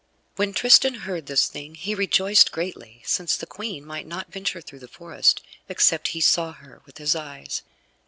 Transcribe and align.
When 0.35 0.51
Tristan 0.51 0.95
heard 1.05 1.27
this 1.27 1.45
thing 1.47 1.75
he 1.75 1.93
rejoiced 1.93 2.51
greatly, 2.51 3.03
since 3.05 3.37
the 3.37 3.45
Queen 3.45 3.85
might 3.85 4.07
not 4.07 4.29
adventure 4.29 4.59
through 4.59 4.79
the 4.79 4.87
forest, 4.87 5.41
except 5.69 6.07
he 6.17 6.21
saw 6.21 6.53
her 6.53 6.81
with 6.87 6.97
his 6.97 7.13
eyes. 7.15 7.61